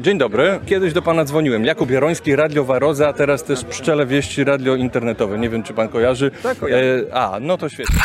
Dzień 0.00 0.18
dobry. 0.18 0.60
Kiedyś 0.66 0.92
do 0.92 1.02
pana 1.02 1.24
dzwoniłem. 1.24 1.64
Jakub 1.64 1.90
Jaroński, 1.90 2.36
Radio 2.36 2.64
Waroza, 2.64 3.08
a 3.08 3.12
teraz 3.12 3.44
też 3.44 3.64
Pszczele 3.64 4.06
Wieści 4.06 4.44
Radio 4.44 4.74
Internetowe. 4.76 5.38
Nie 5.38 5.50
wiem, 5.50 5.62
czy 5.62 5.74
pan 5.74 5.88
kojarzy. 5.88 6.30
Tak, 6.42 6.58
kojarzę. 6.58 7.04
E, 7.10 7.14
a, 7.14 7.40
no 7.40 7.58
to 7.58 7.68
świetnie. 7.68 7.96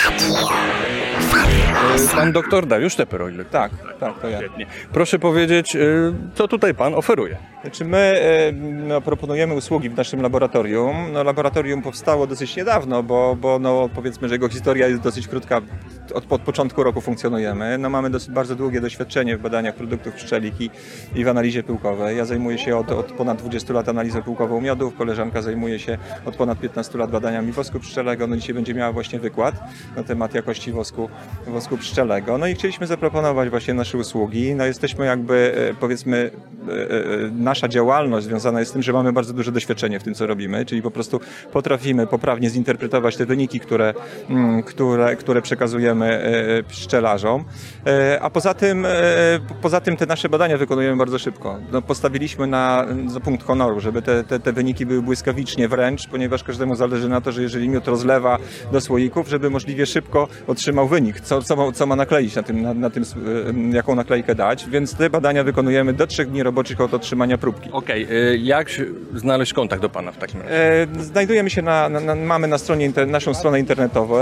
E, 2.12 2.16
pan 2.16 2.32
doktor 2.32 2.68
Dariusz 2.68 2.96
Teper, 2.96 3.22
o 3.22 3.30
ile 3.30 3.46
Tak, 3.46 3.72
tak, 4.00 4.20
to 4.20 4.30
ja. 4.30 4.38
Świetnie. 4.38 4.66
Proszę 4.94 5.20
powiedzieć, 5.20 5.76
e, 5.76 5.80
co 6.36 6.48
tutaj 6.48 6.74
pan 6.74 6.94
oferuje? 6.94 7.38
Znaczy 7.62 7.86
my 7.86 7.98
e, 7.98 8.52
no, 8.88 9.02
proponujemy 9.02 9.54
usługi 9.54 9.90
w 9.90 9.98
naszym 9.98 10.22
laboratorium. 10.22 10.96
No, 11.14 11.24
laboratorium 11.24 11.82
powstało 11.82 12.28
dosyć 12.28 12.56
niedawno, 12.56 13.04
bo, 13.04 13.38
bo 13.42 13.60
no, 13.60 13.90
powiedzmy, 13.96 14.28
że 14.28 14.36
jego 14.36 14.50
historia 14.50 14.88
jest 14.88 15.02
dosyć 15.02 15.28
krótka. 15.28 15.62
Od, 16.14 16.32
od 16.32 16.42
początku 16.42 16.84
roku 16.84 17.02
funkcjonujemy. 17.02 17.78
No, 17.78 17.90
mamy 17.90 18.10
dosyć 18.10 18.30
bardzo 18.30 18.56
długie 18.56 18.82
doświadczenie 18.82 19.38
w 19.38 19.42
badaniach 19.42 19.76
produktów 19.76 20.14
pszczelik 20.14 20.62
i, 20.62 20.70
i 21.16 21.24
w 21.24 21.28
analizie 21.28 21.64
pyłkowej. 21.64 22.18
Ja 22.18 22.26
zajmuję 22.26 22.58
się 22.58 22.78
od, 22.78 22.92
od 22.92 23.12
ponad 23.12 23.38
20 23.38 23.74
lat 23.74 23.90
analizą 23.90 24.22
pyłkową 24.22 24.62
miodów. 24.62 24.96
Koleżanka 24.96 25.42
zajmuje 25.42 25.80
się 25.80 25.98
od 26.26 26.36
ponad 26.36 26.60
15 26.60 26.98
lat 26.98 27.12
badaniami 27.12 27.52
wosku 27.52 27.80
pszczelego. 27.80 28.28
No, 28.28 28.36
dzisiaj 28.36 28.56
będzie 28.56 28.74
miała 28.74 28.92
właśnie 28.92 29.20
wykład 29.20 29.56
na 29.96 30.04
temat 30.04 30.34
jakości 30.34 30.72
wosku, 30.72 31.10
wosku 31.48 31.78
pszczelego. 31.78 32.38
No 32.38 32.48
i 32.48 32.56
chcieliśmy 32.56 32.88
zaproponować 32.88 33.50
właśnie 33.50 33.74
nasze 33.74 33.98
usługi. 33.98 34.56
No, 34.56 34.66
jesteśmy 34.66 35.06
jakby, 35.06 35.56
e, 35.72 35.74
powiedzmy, 35.74 36.32
e, 36.68 36.72
e, 36.72 37.32
nasza 37.32 37.68
działalność 37.68 38.26
związana 38.26 38.60
jest 38.60 38.72
z 38.72 38.74
tym, 38.74 38.84
że 38.84 38.94
mamy 38.94 39.14
bardzo 39.14 39.34
duże 39.34 39.52
doświadczenie 39.52 40.00
w 40.00 40.04
tym, 40.04 40.14
co 40.14 40.28
robimy, 40.28 40.66
czyli 40.66 40.82
po 40.82 40.92
prostu 40.92 41.20
potrafimy 41.52 42.08
poprawnie 42.08 42.50
zinterpretować 42.50 43.18
te 43.18 43.26
wyniki, 43.26 43.60
które, 43.60 43.94
mm, 44.30 44.64
które, 44.64 45.16
które 45.16 45.42
przekazujemy 45.42 46.03
e, 46.12 46.64
pszczelarzom. 46.64 47.44
E, 47.88 48.20
A 48.22 48.30
poza 48.30 48.54
tym, 48.54 48.86
e, 48.86 48.90
poza 49.62 49.82
tym 49.82 49.98
te 49.98 50.06
nasze 50.06 50.30
badania 50.30 50.58
wykonujemy 50.58 50.98
bardzo 50.98 51.20
szybko. 51.20 51.58
No, 51.72 51.82
postawiliśmy 51.82 52.48
na, 52.48 52.86
za 53.08 53.20
punkt 53.20 53.46
honoru, 53.46 53.80
żeby 53.80 54.02
te, 54.02 54.24
te, 54.24 54.40
te 54.40 54.54
wyniki 54.54 54.86
były 54.86 55.02
błyskawicznie 55.02 55.68
wręcz, 55.68 56.08
ponieważ 56.08 56.44
każdemu 56.44 56.76
zależy 56.76 57.10
na 57.10 57.22
to, 57.22 57.32
że 57.32 57.42
jeżeli 57.42 57.70
miód 57.70 57.88
rozlewa 57.88 58.38
do 58.72 58.82
słoików, 58.82 59.28
żeby 59.30 59.50
możliwie 59.50 59.86
szybko 59.86 60.28
otrzymał 60.48 60.88
wynik, 60.88 61.20
co, 61.20 61.42
co, 61.42 61.56
ma, 61.56 61.72
co 61.72 61.86
ma 61.86 61.96
nakleić 61.96 62.36
na 62.36 62.44
tym, 62.44 62.62
na, 62.62 62.74
na 62.74 62.90
tym, 62.90 63.04
e, 63.04 63.76
jaką 63.76 63.96
naklejkę 63.96 64.36
dać, 64.36 64.70
więc 64.70 64.96
te 64.96 65.10
badania 65.10 65.44
wykonujemy 65.44 65.94
do 65.94 66.08
trzech 66.08 66.30
dni 66.30 66.44
roboczych 66.44 66.82
od 66.82 66.94
otrzymania 66.94 67.38
próbki. 67.38 67.70
Okej, 67.72 68.04
e, 68.04 68.38
jak 68.38 68.68
znaleźć 69.16 69.54
kontakt 69.54 69.82
do 69.82 69.90
pana 69.90 70.12
w 70.12 70.18
takim 70.18 70.42
razie? 70.42 70.54
E, 70.54 70.88
Znajdujemy 71.00 71.50
się 71.50 71.62
na, 71.62 71.90
na, 71.90 72.00
na 72.00 72.16
mamy 72.16 72.48
na 72.48 72.58
stronie 72.58 72.92
naszą 73.08 73.34
stronę 73.34 73.60
internetową, 73.60 74.16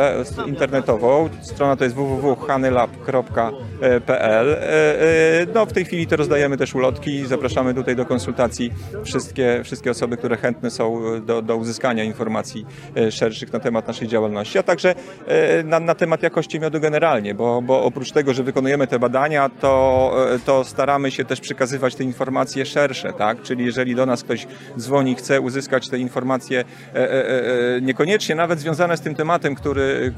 internetową. 0.47 1.29
Strona 1.41 1.70
to 1.75 1.83
jest 1.83 1.95
www.hanylab.pl. 1.95 4.49
E, 4.49 5.41
e, 5.41 5.45
No, 5.53 5.65
w 5.65 5.73
tej 5.73 5.85
chwili 5.85 6.07
to 6.07 6.15
rozdajemy 6.15 6.57
też 6.57 6.75
ulotki 6.75 7.25
zapraszamy 7.25 7.73
tutaj 7.73 7.95
do 7.95 8.05
konsultacji 8.05 8.73
wszystkie, 9.03 9.61
wszystkie 9.63 9.91
osoby, 9.91 10.17
które 10.17 10.37
chętne 10.37 10.69
są 10.69 11.01
do, 11.25 11.41
do 11.41 11.55
uzyskania 11.55 12.03
informacji 12.03 12.65
e, 12.97 13.11
szerszych 13.11 13.53
na 13.53 13.59
temat 13.59 13.87
naszej 13.87 14.07
działalności, 14.07 14.59
a 14.59 14.63
także 14.63 14.95
e, 15.27 15.63
na, 15.63 15.79
na 15.79 15.95
temat 15.95 16.23
jakości 16.23 16.59
miodu 16.59 16.79
generalnie, 16.79 17.33
bo, 17.33 17.61
bo 17.61 17.83
oprócz 17.83 18.11
tego, 18.11 18.33
że 18.33 18.43
wykonujemy 18.43 18.87
te 18.87 18.99
badania, 18.99 19.49
to, 19.49 20.13
e, 20.35 20.39
to 20.39 20.63
staramy 20.63 21.11
się 21.11 21.25
też 21.25 21.39
przekazywać 21.39 21.95
te 21.95 22.03
informacje 22.03 22.65
szersze, 22.65 23.13
tak? 23.13 23.41
Czyli 23.41 23.65
jeżeli 23.65 23.95
do 23.95 24.05
nas 24.05 24.23
ktoś 24.23 24.47
dzwoni, 24.77 25.15
chce 25.15 25.41
uzyskać 25.41 25.89
te 25.89 25.97
informacje 25.97 26.59
e, 26.59 26.63
e, 26.95 27.75
e, 27.75 27.81
niekoniecznie 27.81 28.35
nawet 28.35 28.59
związane 28.59 28.97
z 28.97 29.01
tym 29.01 29.15
tematem, 29.15 29.55
który, 29.55 30.13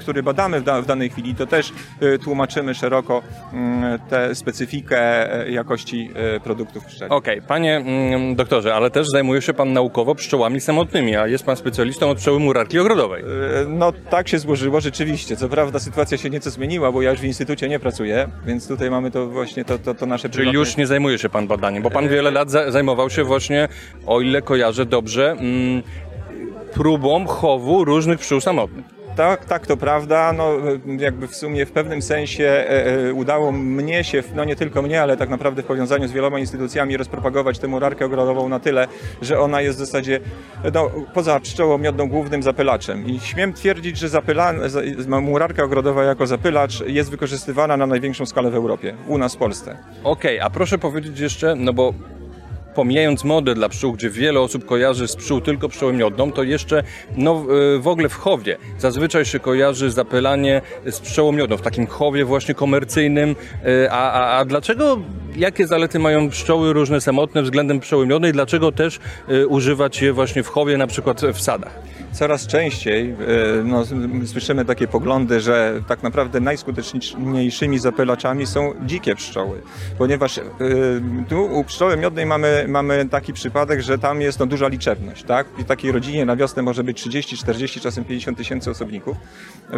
który 0.00 0.22
badamy 0.22 0.60
w, 0.62 0.64
da, 0.64 0.82
w 0.82 0.86
danej 0.86 1.10
chwili, 1.10 1.34
to 1.34 1.46
też 1.46 1.72
e, 2.00 2.18
tłumaczymy 2.18 2.74
szeroko 2.74 3.22
mm, 3.52 3.98
tę 4.10 4.34
specyfikę 4.34 4.98
e, 5.46 5.50
jakości 5.50 6.10
e, 6.36 6.40
produktów 6.40 6.84
pszczelich. 6.84 7.12
Okej, 7.12 7.42
panie 7.42 7.76
mm, 7.76 8.34
doktorze, 8.34 8.74
ale 8.74 8.90
też 8.90 9.06
zajmuje 9.12 9.42
się 9.42 9.54
pan 9.54 9.72
naukowo 9.72 10.14
pszczołami 10.14 10.60
samotnymi, 10.60 11.16
a 11.16 11.26
jest 11.26 11.44
pan 11.44 11.56
specjalistą 11.56 12.10
od 12.10 12.18
pszczoły 12.18 12.38
murarki 12.40 12.78
ogrodowej. 12.78 13.24
No 13.68 13.92
tak 14.10 14.28
się 14.28 14.38
złożyło 14.38 14.80
rzeczywiście. 14.80 15.36
Co 15.36 15.48
prawda 15.48 15.78
sytuacja 15.78 16.18
się 16.18 16.30
nieco 16.30 16.50
zmieniła, 16.50 16.92
bo 16.92 17.02
ja 17.02 17.10
już 17.10 17.20
w 17.20 17.24
instytucie 17.24 17.68
nie 17.68 17.78
pracuję, 17.80 18.28
więc 18.46 18.68
tutaj 18.68 18.90
mamy 18.90 19.10
to 19.10 19.26
właśnie 19.26 19.64
to, 19.64 19.78
to, 19.78 19.94
to 19.94 20.06
nasze 20.06 20.28
Czyli 20.28 20.48
prywatne- 20.48 20.54
już 20.54 20.76
nie 20.76 20.86
zajmuje 20.86 21.18
się 21.18 21.28
pan 21.28 21.46
badaniem, 21.46 21.82
bo 21.82 21.90
pan 21.90 22.08
wiele 22.08 22.30
lat 22.30 22.50
za- 22.50 22.70
zajmował 22.70 23.10
się 23.10 23.24
właśnie, 23.24 23.68
o 24.06 24.20
ile 24.20 24.42
kojarzę 24.42 24.86
dobrze, 24.86 25.30
mm, 25.30 25.82
próbą 26.74 27.26
chowu 27.26 27.84
różnych 27.84 28.18
pszczół 28.18 28.40
samotnych. 28.40 29.01
Tak, 29.16 29.44
tak, 29.44 29.66
to 29.66 29.76
prawda. 29.76 30.32
No, 30.32 30.52
jakby 30.98 31.28
w 31.28 31.36
sumie 31.36 31.66
w 31.66 31.72
pewnym 31.72 32.02
sensie 32.02 32.44
e, 32.44 32.86
e, 33.08 33.12
udało 33.14 33.52
mnie 33.52 34.04
się, 34.04 34.22
no 34.34 34.44
nie 34.44 34.56
tylko 34.56 34.82
mnie, 34.82 35.02
ale 35.02 35.16
tak 35.16 35.28
naprawdę 35.28 35.62
w 35.62 35.66
powiązaniu 35.66 36.08
z 36.08 36.12
wieloma 36.12 36.38
instytucjami 36.38 36.96
rozpropagować 36.96 37.58
tę 37.58 37.68
murarkę 37.68 38.04
ogrodową 38.04 38.48
na 38.48 38.60
tyle, 38.60 38.86
że 39.22 39.40
ona 39.40 39.60
jest 39.60 39.76
w 39.78 39.80
zasadzie 39.80 40.20
no, 40.74 40.90
poza 41.14 41.40
pszczołą 41.40 41.78
miodną 41.78 42.08
głównym 42.08 42.42
zapylaczem. 42.42 43.06
I 43.06 43.20
śmiem 43.20 43.52
twierdzić, 43.52 43.98
że 43.98 44.08
zapyla, 44.08 44.68
za- 44.68 45.20
murarka 45.20 45.64
ogrodowa 45.64 46.04
jako 46.04 46.26
zapylacz 46.26 46.80
jest 46.86 47.10
wykorzystywana 47.10 47.76
na 47.76 47.86
największą 47.86 48.26
skalę 48.26 48.50
w 48.50 48.54
Europie, 48.54 48.94
u 49.08 49.18
nas 49.18 49.34
w 49.34 49.38
Polsce. 49.38 49.76
Okej, 50.04 50.40
a 50.40 50.50
proszę 50.50 50.78
powiedzieć 50.78 51.20
jeszcze, 51.20 51.54
no 51.56 51.72
bo 51.72 51.94
pomijając 52.74 53.24
modę 53.24 53.54
dla 53.54 53.68
pszczół, 53.68 53.92
gdzie 53.92 54.10
wiele 54.10 54.40
osób 54.40 54.64
kojarzy 54.64 55.08
z 55.08 55.16
pszczół 55.16 55.40
tylko 55.40 55.68
pszczołę 55.68 55.92
miodną, 55.92 56.32
to 56.32 56.42
jeszcze 56.42 56.82
no, 57.16 57.44
y, 57.76 57.78
w 57.78 57.88
ogóle 57.88 58.08
w 58.08 58.14
chowie 58.14 58.56
zazwyczaj 58.78 59.24
się 59.24 59.38
kojarzy 59.40 59.90
zapylanie 59.90 60.62
z 60.86 61.00
pszczołą 61.00 61.32
miodną, 61.32 61.56
w 61.56 61.62
takim 61.62 61.86
chowie 61.86 62.24
właśnie 62.24 62.54
komercyjnym. 62.54 63.36
Y, 63.66 63.90
A, 63.90 64.12
a, 64.12 64.38
a 64.38 64.44
dlaczego, 64.44 64.98
jakie 65.36 65.66
zalety 65.66 65.98
mają 65.98 66.30
pszczoły 66.30 66.72
różne 66.72 67.00
samotne 67.00 67.42
względem 67.42 67.80
pszczoły 67.80 68.06
miodnej? 68.06 68.32
Dlaczego 68.32 68.72
też 68.72 69.00
y, 69.30 69.48
używać 69.48 70.02
je 70.02 70.12
właśnie 70.12 70.42
w 70.42 70.48
chowie, 70.48 70.76
na 70.78 70.86
przykład 70.86 71.20
w 71.20 71.40
sadach? 71.40 71.78
Coraz 72.12 72.46
częściej 72.46 73.10
e, 73.10 73.14
no, 73.64 73.84
słyszymy 74.26 74.64
takie 74.64 74.88
poglądy, 74.88 75.40
że 75.40 75.82
tak 75.88 76.02
naprawdę 76.02 76.40
najskuteczniejszymi 76.40 77.78
zapylaczami 77.78 78.46
są 78.46 78.74
dzikie 78.86 79.14
pszczoły, 79.14 79.62
ponieważ 79.98 80.38
e, 80.38 80.42
tu 81.28 81.44
u 81.44 81.64
pszczoły 81.64 81.96
miodnej 81.96 82.26
mamy, 82.26 82.64
mamy 82.68 83.08
taki 83.08 83.32
przypadek, 83.32 83.80
że 83.80 83.98
tam 83.98 84.20
jest 84.20 84.38
no, 84.38 84.46
duża 84.46 84.68
liczebność. 84.68 85.24
Tak? 85.24 85.46
W 85.58 85.64
takiej 85.64 85.92
rodzinie 85.92 86.26
na 86.26 86.36
wiosnę 86.36 86.62
może 86.62 86.84
być 86.84 86.96
30, 86.96 87.36
40, 87.36 87.80
czasem 87.80 88.04
50 88.04 88.38
tysięcy 88.38 88.70
osobników, 88.70 89.16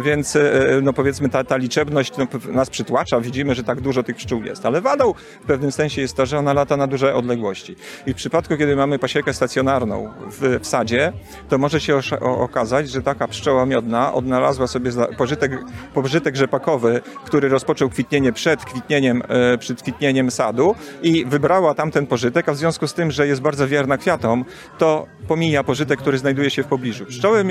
więc 0.03 0.35
e, 0.35 0.41
no, 0.81 0.93
powiedzmy 0.93 1.29
ta, 1.29 1.43
ta 1.43 1.57
liczebność 1.57 2.13
no, 2.17 2.27
nas 2.51 2.69
przytłacza, 2.69 3.21
widzimy, 3.21 3.55
że 3.55 3.63
tak 3.63 3.81
dużo 3.81 4.03
tych 4.03 4.15
pszczół 4.15 4.43
jest, 4.43 4.65
ale 4.65 4.81
wadą 4.81 5.13
w 5.43 5.45
pewnym 5.47 5.71
sensie 5.71 6.01
jest 6.01 6.17
to, 6.17 6.25
że 6.25 6.39
ona 6.39 6.53
lata 6.53 6.77
na 6.77 6.87
duże 6.87 7.15
odległości. 7.15 7.75
I 8.05 8.13
w 8.13 8.15
przypadku, 8.15 8.57
kiedy 8.57 8.75
mamy 8.75 8.99
pasiekę 8.99 9.33
stacjonarną 9.33 10.13
w, 10.31 10.59
w 10.61 10.67
sadzie, 10.67 11.13
to 11.49 11.57
może 11.57 11.79
się 11.79 11.95
okazać, 12.25 12.89
że 12.89 13.01
taka 13.01 13.27
pszczoła 13.27 13.65
miodna 13.65 14.13
odnalazła 14.13 14.67
sobie 14.67 14.91
pożytek, 15.17 15.51
pożytek 15.93 16.35
rzepakowy, 16.35 17.01
który 17.25 17.49
rozpoczął 17.49 17.89
kwitnienie 17.89 18.33
przed 18.33 18.65
kwitnieniem, 18.65 19.23
e, 19.27 19.57
przed 19.57 19.81
kwitnieniem 19.81 20.31
sadu 20.31 20.75
i 21.01 21.25
wybrała 21.25 21.73
tamten 21.73 22.07
pożytek, 22.07 22.49
a 22.49 22.53
w 22.53 22.57
związku 22.57 22.87
z 22.87 22.93
tym, 22.93 23.11
że 23.11 23.27
jest 23.27 23.41
bardzo 23.41 23.67
wierna 23.67 23.97
kwiatom, 23.97 24.45
to 24.77 25.07
pomija 25.27 25.63
pożytek, 25.63 25.99
który 25.99 26.17
znajduje 26.17 26.49
się 26.49 26.63
w 26.63 26.67
pobliżu. 26.67 27.05
Pszczoły, 27.05 27.45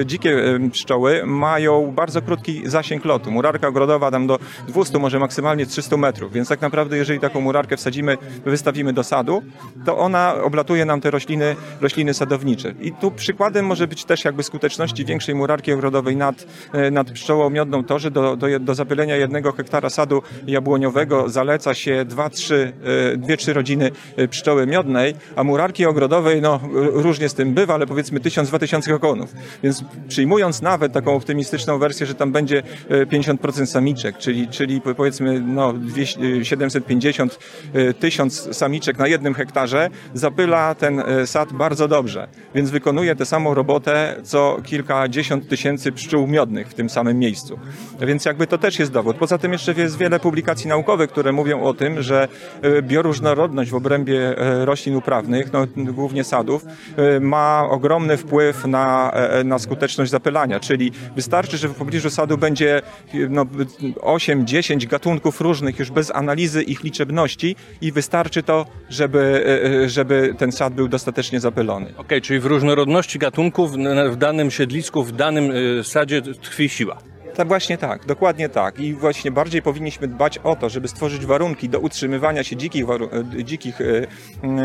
e, 0.00 0.06
dzikie 0.06 0.30
e, 0.30 0.70
pszczoły 0.70 1.22
mają 1.26 1.92
bardzo 1.92 2.22
krótki 2.22 2.62
zasięg 2.64 3.04
lotu. 3.04 3.30
Murarka 3.30 3.68
ogrodowa 3.68 4.10
tam 4.10 4.26
do 4.26 4.38
200, 4.68 4.98
może 4.98 5.18
maksymalnie 5.18 5.66
300 5.66 5.96
metrów, 5.96 6.32
więc 6.32 6.48
tak 6.48 6.60
naprawdę 6.60 6.96
jeżeli 6.96 7.20
taką 7.20 7.40
murarkę 7.40 7.76
wsadzimy, 7.76 8.16
wystawimy 8.44 8.92
do 8.92 9.04
sadu, 9.04 9.42
to 9.84 9.98
ona 9.98 10.34
oblatuje 10.42 10.84
nam 10.84 11.00
te 11.00 11.10
rośliny, 11.10 11.56
rośliny 11.80 12.14
sadownicze. 12.14 12.74
I 12.80 12.92
tu 12.92 13.10
przykładem 13.10 13.66
może 13.66 13.86
być 13.86 14.04
też 14.12 14.24
jakby 14.24 14.42
skuteczności 14.42 15.04
większej 15.04 15.34
murarki 15.34 15.72
ogrodowej 15.72 16.16
nad, 16.16 16.46
e, 16.72 16.90
nad 16.90 17.10
pszczołą 17.10 17.50
miodną 17.50 17.84
to, 17.84 17.98
że 17.98 18.10
do, 18.10 18.36
do, 18.36 18.60
do 18.60 18.74
zapylenia 18.74 19.16
jednego 19.16 19.52
hektara 19.52 19.90
sadu 19.90 20.22
jabłoniowego 20.46 21.28
zaleca 21.28 21.74
się 21.74 22.04
2-3 22.08 23.52
rodziny 23.52 23.90
e, 24.16 24.28
pszczoły 24.28 24.66
miodnej, 24.66 25.14
a 25.36 25.44
murarki 25.44 25.86
ogrodowej, 25.86 26.42
no 26.42 26.60
różnie 26.92 27.28
z 27.28 27.34
tym 27.34 27.54
bywa, 27.54 27.74
ale 27.74 27.86
powiedzmy 27.86 28.20
1000-2000 28.20 28.90
kokonów. 28.90 29.34
Więc 29.62 29.84
przyjmując 30.08 30.62
nawet 30.62 30.92
taką 30.92 31.14
optymistyczną 31.14 31.78
wersję, 31.78 32.06
że 32.06 32.14
tam 32.14 32.32
będzie 32.32 32.62
e, 32.88 33.06
50% 33.06 33.66
samiczek, 33.66 34.18
czyli, 34.18 34.48
czyli 34.48 34.80
po- 34.80 34.94
powiedzmy 34.94 35.40
no 35.40 35.72
200, 35.72 36.20
e, 36.40 36.44
750 36.44 37.38
e, 37.72 37.94
tysiąc 37.94 38.56
samiczek 38.56 38.98
na 38.98 39.06
jednym 39.06 39.34
hektarze, 39.34 39.90
zapyla 40.14 40.74
ten 40.74 41.00
e, 41.00 41.26
sad 41.26 41.52
bardzo 41.52 41.88
dobrze. 41.88 42.28
Więc 42.54 42.70
wykonuje 42.70 43.16
tę 43.16 43.26
samą 43.26 43.54
robotę, 43.54 44.01
co 44.22 44.56
kilkadziesiąt 44.64 45.48
tysięcy 45.48 45.92
pszczół 45.92 46.26
miodnych 46.26 46.68
w 46.68 46.74
tym 46.74 46.90
samym 46.90 47.18
miejscu. 47.18 47.58
Więc 48.00 48.24
jakby 48.24 48.46
to 48.46 48.58
też 48.58 48.78
jest 48.78 48.92
dowód. 48.92 49.16
Poza 49.16 49.38
tym 49.38 49.52
jeszcze 49.52 49.72
jest 49.72 49.98
wiele 49.98 50.20
publikacji 50.20 50.68
naukowych, 50.68 51.10
które 51.10 51.32
mówią 51.32 51.62
o 51.62 51.74
tym, 51.74 52.02
że 52.02 52.28
e, 52.62 52.82
bioróżnorodność 52.82 53.70
w 53.70 53.74
obrębie 53.74 54.38
e, 54.38 54.64
roślin 54.64 54.96
uprawnych, 54.96 55.52
no, 55.52 55.66
głównie 55.76 56.24
sadów, 56.24 56.64
e, 56.96 57.20
ma 57.20 57.68
ogromny 57.70 58.16
wpływ 58.16 58.64
na, 58.64 59.12
na 59.44 59.58
skuteczność 59.58 60.10
zapylania. 60.10 60.60
Czyli 60.60 60.92
wystarczy, 61.16 61.56
że 61.56 61.68
w 61.68 61.74
pobliżu 61.74 62.10
sadu 62.10 62.38
będzie 62.38 62.82
no, 63.30 63.44
8-10 63.44 64.86
gatunków 64.86 65.40
różnych 65.40 65.78
już 65.78 65.90
bez 65.90 66.10
analizy 66.10 66.62
ich 66.62 66.84
liczebności 66.84 67.56
i 67.80 67.92
wystarczy 67.92 68.42
to, 68.42 68.66
żeby, 68.88 69.44
żeby 69.86 70.34
ten 70.38 70.52
sad 70.52 70.74
był 70.74 70.88
dostatecznie 70.88 71.40
zapylony. 71.40 71.94
Okej, 71.96 72.20
czyli 72.22 72.40
w 72.40 72.46
różnorodności 72.46 73.18
gatunków 73.18 73.76
w 74.10 74.16
danym 74.16 74.50
siedlisku, 74.50 75.04
w 75.04 75.12
danym 75.12 75.50
y, 75.50 75.84
sadzie 75.84 76.22
tkwi 76.22 76.68
siła. 76.68 77.11
Tak, 77.36 77.48
właśnie 77.48 77.78
tak, 77.78 78.06
dokładnie 78.06 78.48
tak. 78.48 78.80
I 78.80 78.94
właśnie 78.94 79.30
bardziej 79.30 79.62
powinniśmy 79.62 80.08
dbać 80.08 80.38
o 80.38 80.56
to, 80.56 80.68
żeby 80.68 80.88
stworzyć 80.88 81.26
warunki 81.26 81.68
do 81.68 81.80
utrzymywania 81.80 82.44
się 82.44 82.56
dzikich, 82.56 82.84
e, 82.90 83.44
dzikich 83.44 83.80
e, 83.80 83.84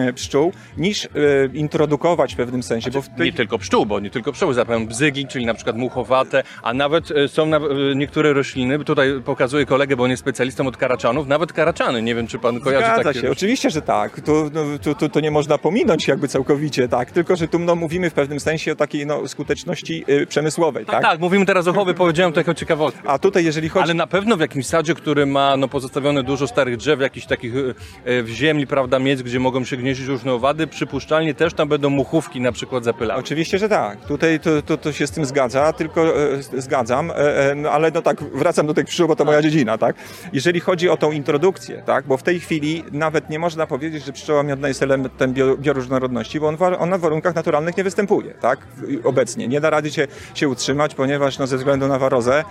e, 0.07 0.13
pszczół, 0.13 0.53
niż 0.77 1.07
introdukować 1.53 2.33
w 2.33 2.37
pewnym 2.37 2.63
sensie. 2.63 2.91
Bo 2.91 3.01
w 3.01 3.09
tej... 3.09 3.25
Nie 3.25 3.33
tylko 3.33 3.57
pszczół, 3.57 3.85
bo 3.85 3.99
nie 3.99 4.09
tylko 4.09 4.31
pszczoły, 4.31 4.53
zapewne 4.53 4.87
bzygi, 4.87 5.27
czyli 5.27 5.45
na 5.45 5.53
przykład 5.53 5.77
muchowate, 5.77 6.43
a 6.63 6.73
nawet 6.73 7.09
są 7.27 7.45
na, 7.45 7.59
niektóre 7.95 8.33
rośliny, 8.33 8.85
tutaj 8.85 9.21
pokazuję 9.25 9.65
kolegę, 9.65 9.95
bo 9.95 10.03
on 10.03 10.09
jest 10.09 10.21
specjalistą 10.21 10.67
od 10.67 10.77
karaczanów, 10.77 11.27
nawet 11.27 11.53
karaczany, 11.53 12.01
nie 12.01 12.15
wiem 12.15 12.27
czy 12.27 12.39
pan 12.39 12.59
kojarzy 12.59 12.85
Zgadza 12.85 13.03
takie 13.03 13.19
się, 13.19 13.31
oczywiście, 13.31 13.69
że 13.69 13.81
tak. 13.81 14.21
Tu, 14.21 14.51
no, 14.53 14.61
tu, 14.83 14.95
tu, 14.95 15.09
tu 15.09 15.19
nie 15.19 15.31
można 15.31 15.57
pominąć 15.57 16.07
jakby 16.07 16.27
całkowicie, 16.27 16.87
tak. 16.87 17.11
Tylko, 17.11 17.35
że 17.35 17.47
tu 17.47 17.59
no, 17.59 17.75
mówimy 17.75 18.09
w 18.09 18.13
pewnym 18.13 18.39
sensie 18.39 18.71
o 18.71 18.75
takiej 18.75 19.05
no, 19.05 19.27
skuteczności 19.27 20.05
przemysłowej, 20.27 20.85
Tak, 20.85 20.95
tak? 20.95 21.03
tak, 21.03 21.19
mówimy 21.19 21.45
teraz 21.45 21.67
o 21.67 21.73
chowy, 21.73 21.93
powiedziałem 21.93 22.33
to 22.33 22.39
jako 22.39 22.53
ciekawostkę. 22.57 23.09
A 23.09 23.19
tutaj, 23.19 23.45
jeżeli 23.45 23.69
chodzi 23.69 23.83
Ale 23.83 23.93
na 23.93 24.07
pewno 24.07 24.37
w 24.37 24.39
jakimś 24.39 24.65
sadzie, 24.65 24.95
który 24.95 25.25
ma 25.25 25.57
no, 25.57 25.67
pozostawione 25.67 26.23
dużo 26.23 26.47
starych 26.47 26.77
drzew, 26.77 27.01
jakichś 27.01 27.25
takich 27.27 27.53
e, 27.55 27.59
e, 28.05 28.23
w 28.23 28.29
ziemi, 28.29 28.67
prawda, 28.67 28.99
miejsc, 28.99 29.23
gdzie 29.23 29.39
mogą 29.39 29.63
się 29.65 29.77
gnieździć 29.77 30.07
różne 30.07 30.33
owady, 30.33 30.67
przypuszczalnie 30.67 31.33
też 31.33 31.53
tam 31.53 31.69
będą 31.69 31.89
muchówki 31.89 32.41
na 32.41 32.51
przykład 32.51 32.83
zapylały. 32.83 33.19
Oczywiście, 33.19 33.57
że 33.57 33.69
tak. 33.69 34.05
Tutaj 34.05 34.39
to, 34.39 34.61
to, 34.61 34.77
to 34.77 34.91
się 34.91 35.07
z 35.07 35.11
tym 35.11 35.25
zgadza, 35.25 35.73
tylko 35.73 36.01
e, 36.01 36.61
zgadzam, 36.61 37.11
e, 37.11 37.15
e, 37.15 37.55
no, 37.55 37.71
ale 37.71 37.91
no 37.91 38.01
tak, 38.01 38.23
wracam 38.23 38.67
do 38.67 38.73
tych 38.73 38.85
pszczół, 38.85 39.07
bo 39.07 39.15
to 39.15 39.25
moja 39.25 39.41
dziedzina, 39.41 39.77
tak? 39.77 39.95
Jeżeli 40.33 40.59
chodzi 40.59 40.89
o 40.89 40.97
tą 40.97 41.11
introdukcję, 41.11 41.83
tak? 41.85 42.05
Bo 42.07 42.17
w 42.17 42.23
tej 42.23 42.39
chwili 42.39 42.83
nawet 42.91 43.29
nie 43.29 43.39
można 43.39 43.67
powiedzieć, 43.67 44.05
że 44.05 44.13
pszczoła 44.13 44.43
miodna 44.43 44.67
jest 44.67 44.83
elementem 44.83 45.33
bio, 45.33 45.57
bioróżnorodności, 45.57 46.39
bo 46.39 46.47
on, 46.47 46.57
ona 46.79 46.97
w 46.97 47.01
warunkach 47.01 47.35
naturalnych 47.35 47.77
nie 47.77 47.83
występuje, 47.83 48.33
tak? 48.33 48.59
Obecnie. 49.03 49.47
Nie 49.47 49.61
da 49.61 49.69
rady 49.69 49.91
się, 49.91 50.07
się 50.33 50.49
utrzymać, 50.49 50.95
ponieważ 50.95 51.37
no, 51.37 51.47
ze 51.47 51.57
względu 51.57 51.87
na 51.87 51.99
warozę 51.99 52.43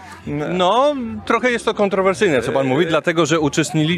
No, 0.52 0.94
trochę 1.24 1.50
jest 1.50 1.64
to 1.64 1.74
kontrowersyjne, 1.74 2.42
co 2.42 2.52
pan 2.52 2.66
mówi, 2.66 2.86
dlatego 2.86 3.26
że 3.26 3.40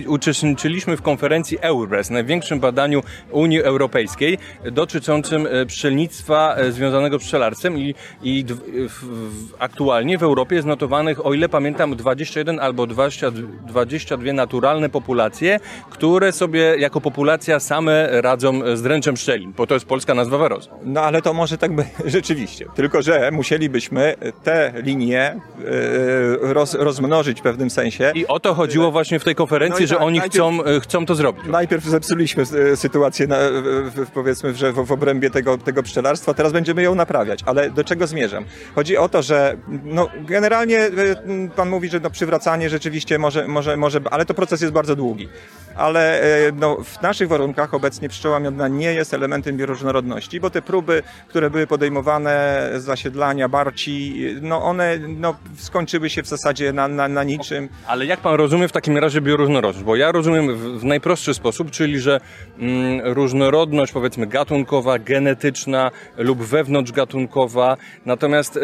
uczestniczyliśmy 0.06 0.96
w 0.96 1.02
konferencji 1.02 1.58
EURES, 1.60 2.10
największym 2.10 2.60
badaniu 2.60 3.02
Unii 3.30 3.62
Europejskiej 3.62 4.38
dotyczącym 4.72 5.46
e, 5.46 5.66
pszczelnictwa 5.66 6.54
e, 6.56 6.72
związanego 6.72 7.18
z 7.18 7.22
pszczelarstwem 7.22 7.78
i, 7.78 7.94
i 8.22 8.44
w, 8.44 8.54
w, 8.88 9.54
aktualnie 9.58 10.18
w 10.18 10.22
Europie 10.22 10.56
jest 10.56 10.68
notowanych, 10.68 11.26
o 11.26 11.34
ile 11.34 11.48
pamiętam, 11.48 11.96
21 11.96 12.60
albo 12.60 12.86
20, 12.86 13.30
22 13.66 14.32
naturalne 14.32 14.88
populacje, 14.88 15.60
które 15.90 16.32
sobie 16.32 16.60
jako 16.60 17.00
populacja 17.00 17.60
same 17.60 18.20
radzą 18.20 18.76
z 18.76 18.82
dręczem 18.82 19.14
pszczeli, 19.14 19.48
bo 19.56 19.66
to 19.66 19.74
jest 19.74 19.86
polska 19.86 20.14
nazwa 20.14 20.38
warozy. 20.38 20.68
No 20.84 21.00
ale 21.00 21.22
to 21.22 21.34
może 21.34 21.58
tak 21.58 21.72
by 21.72 21.84
rzeczywiście. 22.04 22.66
Tylko, 22.74 23.02
że 23.02 23.30
musielibyśmy 23.32 24.14
te 24.44 24.72
linie 24.76 25.20
e, 25.20 25.40
roz, 26.40 26.74
rozmnożyć 26.74 27.40
w 27.40 27.42
pewnym 27.42 27.70
sensie. 27.70 28.12
I 28.14 28.26
o 28.26 28.40
to 28.40 28.54
chodziło 28.54 28.90
właśnie 28.90 29.18
w 29.20 29.24
tej 29.24 29.34
konferencji, 29.34 29.82
No 29.82 29.88
że 29.88 29.94
tak, 29.94 30.04
oni 30.04 30.18
najpierw- 30.18 30.34
chcą, 30.34 30.64
e, 30.64 30.80
chcą 30.80 31.06
to 31.06 31.14
zrobić. 31.14 31.44
Najpierw 31.46 31.84
zepsuliśmy 31.84 32.42
e, 32.72 32.76
sytuację, 32.76 33.26
na, 33.26 33.36
powiedzmy, 34.14 34.54
że 34.54 34.72
w, 34.72 34.76
w 34.86 34.92
obrębie 34.92 35.30
tego, 35.30 35.58
tego 35.58 35.82
pszczelarstwa, 35.82 36.34
teraz 36.34 36.52
będziemy 36.52 36.82
ją 36.82 36.94
naprawiać. 36.94 37.40
Ale 37.46 37.70
do 37.70 37.84
czego 37.84 38.06
zmierzam? 38.06 38.44
Chodzi 38.74 38.96
o 38.96 39.08
to, 39.08 39.22
że 39.22 39.56
no, 39.84 40.08
generalnie 40.20 40.78
e, 40.78 40.90
pan 41.56 41.68
mówi, 41.68 41.88
że 41.88 42.00
no, 42.00 42.10
przywracanie 42.10 42.70
rzeczywiście 42.70 43.18
może, 43.18 43.48
może, 43.48 43.76
może, 43.76 44.00
ale 44.10 44.24
to 44.24 44.34
proces 44.34 44.60
jest 44.60 44.72
bardzo 44.72 44.96
długi. 44.96 45.28
Ale 45.78 46.20
e, 46.20 46.52
no, 46.52 46.76
w 46.84 47.02
naszych 47.02 47.28
warunkach 47.28 47.74
obecnie 47.74 48.08
pszczoła 48.08 48.40
miodna 48.40 48.68
nie 48.68 48.92
jest 48.94 49.14
elementem 49.14 49.56
bioróżnorodności, 49.56 50.40
bo 50.40 50.50
te 50.50 50.62
próby, 50.62 51.02
które 51.28 51.50
były 51.50 51.66
podejmowane 51.66 52.68
z 52.76 52.84
zasiedlania, 52.84 53.48
barci, 53.48 54.26
no 54.42 54.62
one 54.62 54.98
no, 54.98 55.36
skończyły 55.56 56.10
się 56.10 56.22
w 56.22 56.26
zasadzie 56.26 56.72
na, 56.72 56.88
na, 56.88 57.08
na 57.08 57.24
niczym. 57.24 57.68
Ale 57.86 58.06
jak 58.06 58.20
pan 58.20 58.34
rozumie 58.34 58.68
w 58.68 58.72
takim 58.72 58.98
razie 58.98 59.20
bioróżnorodność? 59.20 59.84
Bo 59.84 59.96
ja 59.96 60.12
rozumiem 60.12 60.56
w, 60.56 60.80
w 60.80 60.84
najprostszy 60.84 61.34
sposób, 61.34 61.70
czyli 61.70 62.00
że 62.00 62.20
mm, 62.58 63.00
różnorodność 63.04 63.92
powiedzmy 63.92 64.26
gatunkowa, 64.26 64.98
genetyczna 64.98 65.90
lub 66.16 66.42
wewnątrzgatunkowa. 66.42 67.76
Natomiast 68.06 68.56
e, 68.56 68.60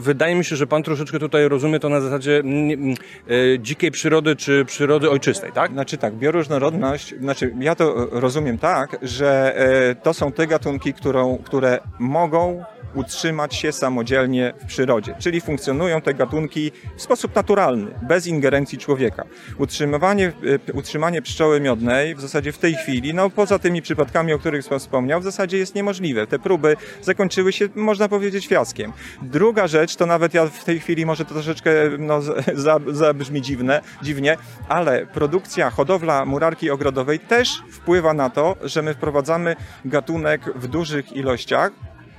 wydaje 0.00 0.34
mi 0.34 0.44
się, 0.44 0.56
że 0.56 0.66
pan 0.66 0.82
troszeczkę 0.82 1.18
tutaj 1.18 1.48
rozumie 1.48 1.80
to 1.80 1.88
na 1.88 2.00
zasadzie 2.00 2.38
mm, 2.38 2.94
e, 3.28 3.58
dzikiej 3.58 3.90
przyrody 3.90 4.36
czy 4.36 4.64
przyrody 4.64 5.10
ojczystej, 5.10 5.52
tak? 5.52 5.72
Znaczy 5.72 5.97
tak, 5.98 6.14
bioróżnorodność, 6.14 7.14
znaczy 7.20 7.54
ja 7.60 7.74
to 7.74 8.02
e, 8.02 8.20
rozumiem 8.20 8.58
tak, 8.58 8.96
że 9.02 9.56
e, 9.56 9.94
to 9.94 10.14
są 10.14 10.32
te 10.32 10.46
gatunki, 10.46 10.94
którą, 10.94 11.38
które 11.38 11.78
mogą 11.98 12.64
utrzymać 12.98 13.54
się 13.54 13.72
samodzielnie 13.72 14.54
w 14.58 14.66
przyrodzie, 14.66 15.14
czyli 15.18 15.40
funkcjonują 15.40 16.00
te 16.00 16.14
gatunki 16.14 16.72
w 16.96 17.02
sposób 17.02 17.34
naturalny, 17.34 17.90
bez 18.02 18.26
ingerencji 18.26 18.78
człowieka. 18.78 19.24
Utrzymywanie, 19.58 20.32
e, 20.68 20.72
utrzymanie 20.72 21.22
pszczoły 21.22 21.60
miodnej 21.60 22.14
w 22.14 22.20
zasadzie 22.20 22.52
w 22.52 22.58
tej 22.58 22.74
chwili, 22.74 23.14
no 23.14 23.30
poza 23.30 23.58
tymi 23.58 23.82
przypadkami, 23.82 24.32
o 24.32 24.38
których 24.38 24.68
pan 24.68 24.78
wspomniał, 24.78 25.20
w 25.20 25.24
zasadzie 25.24 25.58
jest 25.58 25.74
niemożliwe. 25.74 26.26
Te 26.26 26.38
próby 26.38 26.76
zakończyły 27.02 27.52
się, 27.52 27.68
można 27.74 28.08
powiedzieć, 28.08 28.46
fiaskiem. 28.46 28.92
Druga 29.22 29.66
rzecz, 29.66 29.96
to 29.96 30.06
nawet 30.06 30.34
ja 30.34 30.46
w 30.46 30.64
tej 30.64 30.80
chwili 30.80 31.06
może 31.06 31.24
to 31.24 31.34
troszeczkę 31.34 31.70
no, 31.98 32.20
zabrzmi 33.02 33.42
dziwne, 33.42 33.80
dziwnie, 34.02 34.36
ale 34.68 35.06
produkcja, 35.06 35.70
hodowla 35.70 36.24
murarki 36.24 36.70
ogrodowej 36.70 37.18
też 37.18 37.62
wpływa 37.70 38.14
na 38.14 38.30
to, 38.30 38.56
że 38.62 38.82
my 38.82 38.94
wprowadzamy 38.94 39.56
gatunek 39.84 40.42
w 40.54 40.66
dużych 40.66 41.12
ilościach 41.12 41.72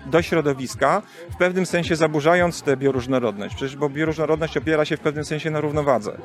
do 0.06 0.22
środowiska, 0.22 1.02
w 1.32 1.36
pewnym 1.36 1.66
sensie 1.66 1.96
zaburzając 1.96 2.62
tę 2.62 2.78
bioróżnorodność. 2.78 3.56
Przecież 3.56 3.76
bo 3.76 3.90
bioróżnorodność 3.90 4.58
opiera 4.58 4.86
się 4.86 4.98
w 4.98 5.00
pewnym 5.00 5.26
sensie 5.26 5.52
na 5.52 5.62
równowadze. 5.62 6.18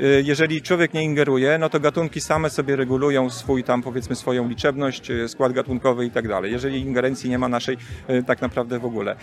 Y, 0.00 0.22
Jeżeli 0.26 0.62
człowiek 0.62 0.94
nie 0.94 1.02
ingeruje, 1.04 1.58
no 1.58 1.68
to 1.68 1.80
gatunki 1.80 2.20
same 2.20 2.50
sobie 2.50 2.76
regulują 2.76 3.30
swój 3.30 3.64
tam 3.64 3.82
powiedzmy 3.82 4.16
swoją 4.16 4.48
liczebność, 4.48 5.10
y, 5.10 5.28
skład 5.28 5.52
gatunkowy 5.52 6.06
i 6.06 6.10
tak 6.10 6.28
dalej. 6.28 6.52
Jeżeli 6.52 6.80
ingerencji 6.80 7.30
nie 7.30 7.38
ma 7.38 7.48
naszej 7.48 7.76
y, 8.10 8.22
tak 8.22 8.40
naprawdę 8.40 8.78
w 8.78 8.84
ogóle 8.84 9.16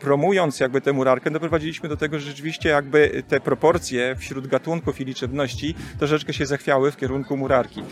promując 0.00 0.60
jakby 0.60 0.80
tę 0.80 0.92
murarkę, 0.92 1.30
doprowadziliśmy 1.30 1.88
do 1.88 1.96
tego, 1.96 2.18
że 2.18 2.26
rzeczywiście 2.26 2.68
jakby 2.68 3.22
te 3.28 3.40
proporcje 3.40 4.16
wśród 4.18 4.46
gatunków 4.46 5.00
i 5.00 5.04
liczebności 5.04 5.74
troszeczkę 5.98 6.32
się 6.32 6.46
zachwiały 6.46 6.90
w 6.90 6.96
kierunku 6.96 7.36
murarki. 7.36 7.80
E, 7.80 7.86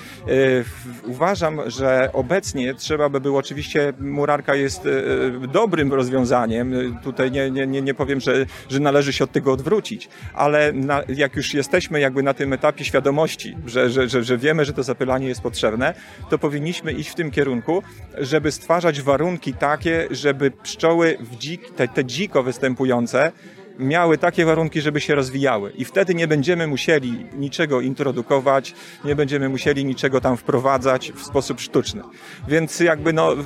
Uważam, 1.07 1.61
że 1.67 2.11
obecnie 2.13 2.75
trzeba 2.75 3.09
by 3.09 3.21
było, 3.21 3.39
oczywiście 3.39 3.93
murarka 3.99 4.55
jest 4.55 4.87
e, 4.87 5.49
dobrym 5.49 5.93
rozwiązaniem, 5.93 6.75
E, 6.75 7.03
tutaj 7.03 7.31
nie, 7.31 7.51
nie, 7.51 7.83
nie 7.83 7.95
powiem, 7.95 8.21
że, 8.21 8.47
że 8.69 8.81
należy 8.81 9.13
się 9.13 9.25
od 9.25 9.33
tego 9.33 9.53
odwrócić, 9.53 10.09
ale 10.35 10.73
na, 10.73 11.03
jak 11.09 11.37
już 11.37 11.55
jesteśmy 11.55 12.01
jakby 12.01 12.23
na 12.23 12.35
tym 12.35 12.53
etapie 12.53 12.85
świadomości, 12.85 13.57
że, 13.67 13.91
że, 13.91 14.09
że, 14.09 14.25
że 14.25 14.39
wiemy, 14.39 14.65
że 14.65 14.73
to 14.73 14.83
zapylanie 14.83 15.29
jest 15.29 15.41
potrzebne, 15.41 15.95
to 16.31 16.39
powinniśmy 16.39 16.93
iść 16.93 17.11
w 17.11 17.15
tym 17.15 17.31
kierunku, 17.31 17.83
żeby 18.19 18.53
stwarzać 18.53 19.03
warunki 19.03 19.55
takie, 19.55 20.09
żeby 20.11 20.51
pszczoły 20.51 21.17
w 21.21 21.37
dzik, 21.37 21.71
te, 21.71 21.89
te 21.89 22.04
dziko 22.07 22.43
występujące 22.43 23.33
miały 23.79 24.19
takie 24.19 24.45
warunki, 24.45 24.81
żeby 24.81 25.01
się 25.01 25.15
rozwijały. 25.15 25.71
I 25.71 25.85
wtedy 25.85 26.15
nie 26.15 26.29
będziemy 26.29 26.67
musieli 26.67 27.27
niczego 27.37 27.81
introdukować, 27.81 28.75
nie 29.05 29.17
będziemy 29.17 29.49
musieli 29.49 29.85
niczego 29.85 30.21
tam 30.21 30.37
wprowadzać 30.37 31.13
w 31.13 31.23
sposób 31.23 31.61
sztuczny. 31.61 32.03
Więc 32.49 32.81
jakby 32.81 33.13
no, 33.13 33.37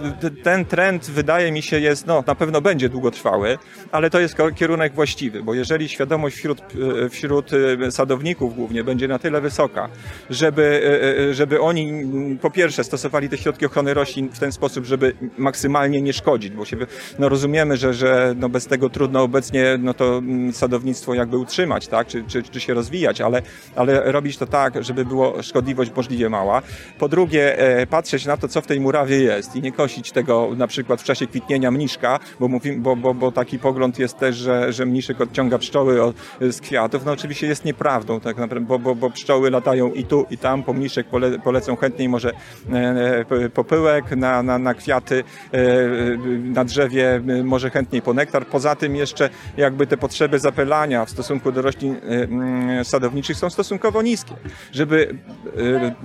ten 0.42 0.64
trend 0.64 1.10
wydaje 1.10 1.52
mi 1.52 1.62
się 1.62 1.80
jest, 1.80 2.06
no 2.06 2.24
na 2.26 2.34
pewno 2.34 2.60
będzie 2.60 2.88
długotrwały, 2.88 3.58
ale 3.92 4.10
to 4.10 4.20
jest 4.20 4.36
kierunek 4.56 4.94
właściwy, 4.94 5.42
bo 5.42 5.54
jeżeli 5.54 5.88
świadomość 5.88 6.36
wśród, 6.36 6.60
e, 7.04 7.08
wśród 7.08 7.50
e, 7.52 7.90
sadowników 7.90 8.56
głównie 8.56 8.84
będzie 8.84 9.08
na 9.08 9.18
tyle 9.18 9.40
wysoka, 9.40 9.88
żeby, 10.30 10.82
e, 11.30 11.34
żeby 11.34 11.60
oni 11.60 12.04
po 12.40 12.50
pierwsze 12.50 12.84
stosowali 12.84 13.28
te 13.28 13.38
środki 13.38 13.66
ochrony 13.66 13.94
roślin 13.94 14.28
w 14.28 14.38
ten 14.38 14.52
sposób, 14.52 14.84
żeby 14.84 15.12
maksymalnie 15.38 16.02
nie 16.02 16.12
szkodzić, 16.12 16.52
bo 16.52 16.64
się, 16.64 16.76
no 17.18 17.28
rozumiemy, 17.28 17.76
że, 17.76 17.94
że 17.94 18.34
no 18.36 18.48
bez 18.48 18.66
tego 18.66 18.90
trudno 18.90 19.22
obecnie 19.22 19.78
no 19.78 19.94
to 19.94 20.17
mm, 20.18 20.52
sadownictwo 20.52 21.14
jakby 21.14 21.38
utrzymać, 21.38 21.88
tak, 21.88 22.06
czy, 22.06 22.24
czy, 22.24 22.42
czy 22.42 22.60
się 22.60 22.74
rozwijać, 22.74 23.20
ale, 23.20 23.42
ale 23.76 24.12
robić 24.12 24.36
to 24.36 24.46
tak, 24.46 24.84
żeby 24.84 25.04
było 25.04 25.42
szkodliwość 25.42 25.90
możliwie 25.96 26.28
mała. 26.28 26.62
Po 26.98 27.08
drugie, 27.08 27.58
e, 27.58 27.86
patrzeć 27.86 28.26
na 28.26 28.36
to, 28.36 28.48
co 28.48 28.60
w 28.60 28.66
tej 28.66 28.80
murawie 28.80 29.18
jest 29.18 29.56
i 29.56 29.62
nie 29.62 29.72
kosić 29.72 30.12
tego 30.12 30.50
na 30.56 30.66
przykład 30.66 31.02
w 31.02 31.04
czasie 31.04 31.26
kwitnienia 31.26 31.70
mniszka, 31.70 32.18
bo, 32.40 32.48
mówimy, 32.48 32.78
bo, 32.80 32.96
bo, 32.96 33.14
bo 33.14 33.32
taki 33.32 33.58
pogląd 33.58 33.98
jest 33.98 34.18
też, 34.18 34.36
że, 34.36 34.72
że 34.72 34.86
mniszek 34.86 35.20
odciąga 35.20 35.58
pszczoły 35.58 36.02
od, 36.02 36.16
z 36.40 36.60
kwiatów. 36.60 37.04
No 37.04 37.12
oczywiście 37.12 37.46
jest 37.46 37.64
nieprawdą, 37.64 38.20
tak 38.20 38.36
naprawdę, 38.36 38.66
bo, 38.66 38.78
bo, 38.78 38.94
bo 38.94 39.10
pszczoły 39.10 39.50
latają 39.50 39.92
i 39.92 40.04
tu, 40.04 40.26
i 40.30 40.38
tam, 40.38 40.62
po 40.62 40.72
mniszek 40.72 41.06
pole, 41.06 41.38
polecą 41.38 41.76
chętniej 41.76 42.08
może 42.08 42.32
e, 42.72 43.24
e, 43.30 43.50
popyłek 43.50 44.16
na, 44.16 44.42
na, 44.42 44.58
na 44.58 44.74
kwiaty, 44.74 45.24
e, 45.52 45.58
na 46.38 46.64
drzewie 46.64 47.14
e, 47.14 47.44
może 47.44 47.70
chętniej 47.70 48.02
po 48.02 48.14
nektar. 48.14 48.46
Poza 48.46 48.74
tym 48.74 48.96
jeszcze 48.96 49.30
jakby 49.56 49.86
te 49.86 49.96
potrzeby 50.08 50.38
zapylania 50.38 51.04
w 51.04 51.10
stosunku 51.10 51.52
do 51.52 51.62
roślin 51.62 51.94
y, 51.94 52.00
mm, 52.04 52.84
sadowniczych 52.84 53.36
są 53.36 53.50
stosunkowo 53.50 54.02
niskie. 54.02 54.34
Żeby 54.72 55.14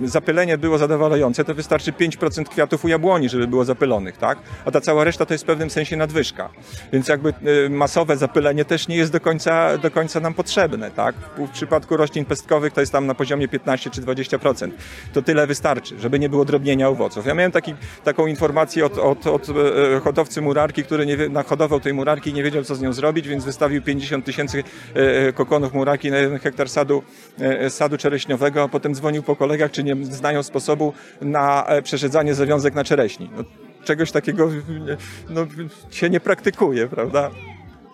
y, 0.04 0.08
zapylenie 0.08 0.58
było 0.58 0.78
zadowalające, 0.78 1.44
to 1.44 1.54
wystarczy 1.54 1.92
5% 1.92 2.48
kwiatów 2.48 2.84
u 2.84 2.88
jabłoni, 2.88 3.28
żeby 3.28 3.46
było 3.46 3.64
zapylonych, 3.64 4.16
tak? 4.16 4.38
A 4.64 4.70
ta 4.70 4.80
cała 4.80 5.04
reszta 5.04 5.26
to 5.26 5.34
jest 5.34 5.44
w 5.44 5.46
pewnym 5.46 5.70
sensie 5.70 5.96
nadwyżka. 5.96 6.50
Więc 6.92 7.08
jakby 7.08 7.34
y, 7.66 7.70
masowe 7.70 8.16
zapylenie 8.16 8.64
też 8.64 8.88
nie 8.88 8.96
jest 8.96 9.12
do 9.12 9.20
końca, 9.20 9.78
do 9.78 9.90
końca 9.90 10.20
nam 10.20 10.34
potrzebne, 10.34 10.90
tak? 10.90 11.14
W 11.38 11.48
przypadku 11.48 11.96
roślin 11.96 12.24
pestkowych 12.24 12.72
to 12.72 12.80
jest 12.80 12.92
tam 12.92 13.06
na 13.06 13.14
poziomie 13.14 13.48
15 13.48 13.90
czy 13.90 14.02
20%. 14.02 14.70
To 15.12 15.22
tyle 15.22 15.46
wystarczy, 15.46 15.98
żeby 15.98 16.18
nie 16.18 16.28
było 16.28 16.44
drobnienia 16.44 16.88
owoców. 16.88 17.26
Ja 17.26 17.34
miałem 17.34 17.52
taki, 17.52 17.74
taką 18.04 18.26
informację 18.26 18.86
od, 18.86 18.98
od, 18.98 19.26
od 19.26 19.48
e, 19.48 20.00
hodowcy 20.00 20.40
murarki, 20.42 20.84
który 20.84 21.06
nie, 21.06 21.28
nahodował 21.28 21.80
tej 21.80 21.94
murarki 21.94 22.30
i 22.30 22.32
nie 22.32 22.42
wiedział, 22.42 22.64
co 22.64 22.74
z 22.74 22.80
nią 22.80 22.92
zrobić, 22.92 23.28
więc 23.28 23.44
wystawił 23.44 23.82
50 23.94 24.24
tysięcy 24.24 24.64
e, 24.94 25.32
kokonów 25.32 25.72
murarki 25.72 26.10
na 26.10 26.16
jeden 26.16 26.38
hektar 26.38 26.68
sadu, 26.68 27.02
e, 27.38 27.70
sadu 27.70 27.96
czereśniowego, 27.98 28.62
a 28.62 28.68
potem 28.68 28.94
dzwonił 28.94 29.22
po 29.22 29.36
kolegach, 29.36 29.70
czy 29.70 29.84
nie 29.84 29.96
znają 30.04 30.42
sposobu 30.42 30.92
na 31.20 31.66
e, 31.66 31.82
przeszedzanie 31.82 32.34
zawiązek 32.34 32.74
na 32.74 32.84
czereśni. 32.84 33.30
No, 33.36 33.44
czegoś 33.84 34.12
takiego 34.12 34.50
no, 35.30 35.46
się 35.90 36.10
nie 36.10 36.20
praktykuje, 36.20 36.86
prawda? 36.86 37.30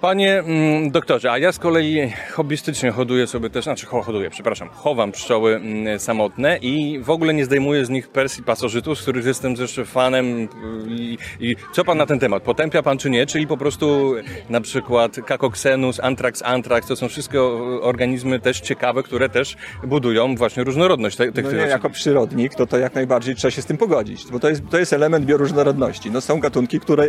Panie 0.01 0.39
mm, 0.39 0.91
doktorze, 0.91 1.33
a 1.33 1.39
ja 1.39 1.53
z 1.53 1.59
kolei 1.59 2.13
hobbystycznie 2.33 2.91
hoduję 2.91 3.27
sobie 3.27 3.51
też, 3.51 3.65
znaczy 3.65 3.87
ho- 3.87 4.03
hoduję, 4.03 4.31
przepraszam, 4.31 4.69
chowam 4.69 5.13
pszczoły 5.13 5.57
mm, 5.57 5.99
samotne 5.99 6.59
i 6.63 7.01
w 7.03 7.11
ogóle 7.11 7.35
nie 7.35 7.45
zdejmuję 7.45 7.85
z 7.85 7.91
nich 7.91 8.09
persji 8.09 8.45
pasożytów, 8.45 8.99
z 8.99 9.03
których 9.03 9.27
jestem 9.27 9.57
zresztą 9.57 9.85
fanem. 9.85 10.49
I, 10.89 11.19
I 11.41 11.57
co 11.73 11.85
pan 11.85 11.99
na 11.99 12.07
ten 12.07 12.19
temat? 12.19 12.43
Potępia 12.43 12.83
pan 12.83 12.99
czy 12.99 13.11
nie? 13.11 13.27
Czyli 13.27 13.47
po 13.47 13.57
prostu 13.57 14.15
na 14.49 14.61
przykład 14.61 15.17
Cacoxenus, 15.27 16.01
Anthrax, 16.01 16.43
Anthrax, 16.43 16.87
to 16.87 16.97
są 16.97 17.09
wszystko 17.09 17.61
organizmy 17.83 18.41
też 18.41 18.61
ciekawe, 18.61 19.03
które 19.03 19.29
też 19.29 19.57
budują 19.85 20.35
właśnie 20.35 20.65
różnorodność 20.65 21.17
te, 21.17 21.33
tych 21.33 21.45
No 21.45 21.53
nie, 21.53 21.59
jako 21.59 21.91
przyrodnik, 21.91 22.55
to 22.55 22.67
to 22.67 22.79
jak 22.79 22.95
najbardziej 22.95 23.35
trzeba 23.35 23.51
się 23.51 23.63
z 23.63 23.67
tym 23.67 23.77
pogodzić, 23.77 24.27
bo 24.33 24.41
to 24.41 24.49
jest, 24.49 24.63
to 24.71 24.79
jest 24.79 24.93
element 24.93 25.27
bioróżnorodności. 25.27 26.11
No 26.11 26.21
są 26.21 26.41
gatunki, 26.41 26.81
które 26.81 27.05
e, 27.05 27.09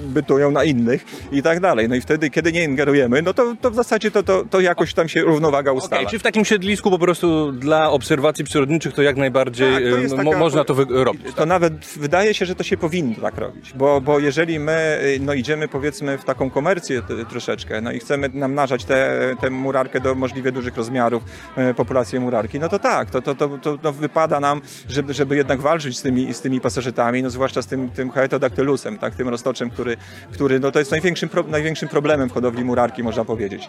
bytują 0.00 0.50
na 0.50 0.64
innych 0.64 1.04
i 1.32 1.42
tak 1.42 1.60
dalej. 1.60 1.88
No 1.88 1.94
i 1.94 2.00
wtedy, 2.00 2.27
kiedy 2.30 2.52
nie 2.52 2.64
ingerujemy, 2.64 3.22
no 3.22 3.34
to, 3.34 3.54
to 3.60 3.70
w 3.70 3.74
zasadzie 3.74 4.10
to, 4.10 4.22
to, 4.22 4.44
to 4.50 4.60
jakoś 4.60 4.94
tam 4.94 5.08
się 5.08 5.20
równowaga 5.22 5.72
ustala. 5.72 6.10
czy 6.10 6.18
w 6.18 6.22
takim 6.22 6.44
siedlisku 6.44 6.90
po 6.90 6.98
prostu 6.98 7.52
dla 7.52 7.90
obserwacji 7.90 8.44
przyrodniczych 8.44 8.94
to 8.94 9.02
jak 9.02 9.16
najbardziej 9.16 9.72
Tak, 9.74 9.82
to 9.82 9.98
y, 9.98 10.10
taka- 10.10 10.22
mo- 10.22 10.38
można 10.38 10.64
to 10.64 10.74
robić? 10.88 11.22
To 11.36 11.46
nawet 11.46 11.72
wydaje 11.86 12.34
się, 12.34 12.46
że 12.46 12.54
to 12.54 12.62
się 12.62 12.76
powinno 12.76 13.16
tak 13.22 13.38
robić, 13.38 13.72
bo, 13.74 14.00
bo 14.00 14.18
jeżeli 14.18 14.58
my 14.58 14.98
y, 15.02 15.18
no, 15.20 15.34
idziemy 15.34 15.68
powiedzmy 15.68 16.18
w 16.18 16.24
taką 16.24 16.50
komercję 16.50 17.02
t- 17.02 17.24
troszeczkę, 17.30 17.80
no 17.80 17.92
i 17.92 17.98
chcemy 17.98 18.30
namnażać 18.34 18.84
tę 18.84 19.50
murarkę 19.50 20.00
do 20.00 20.14
możliwie 20.14 20.52
dużych 20.52 20.76
rozmiarów, 20.76 21.22
e, 21.56 21.74
populację 21.74 22.20
murarki, 22.20 22.60
no 22.60 22.68
to 22.68 22.78
tak, 22.78 23.10
to, 23.10 23.22
to, 23.22 23.34
to, 23.34 23.58
to, 23.62 23.78
to 23.78 23.92
wypada 23.92 24.40
nam, 24.40 24.60
żeby, 24.88 25.14
żeby 25.14 25.36
jednak 25.36 25.60
walczyć 25.60 25.98
z 25.98 26.02
tymi, 26.02 26.34
z 26.34 26.40
tymi 26.40 26.60
pasożytami, 26.60 27.22
no 27.22 27.30
zwłaszcza 27.30 27.62
z 27.62 27.66
tym, 27.66 27.90
tym 27.90 28.10
Haetodactylusem, 28.10 28.98
tak, 28.98 29.14
tym 29.14 29.28
roztoczem, 29.28 29.70
który, 29.70 29.96
który 30.32 30.60
no, 30.60 30.70
to 30.70 30.78
jest 30.78 30.90
największym, 30.90 31.28
pro, 31.28 31.42
największym 31.42 31.88
problemem 31.88 32.17
w 32.26 32.32
hodowli 32.32 32.64
murarki, 32.64 33.02
można 33.02 33.24
powiedzieć. 33.24 33.68